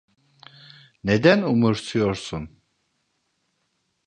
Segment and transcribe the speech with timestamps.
[1.03, 2.59] Neden umursuyorsun?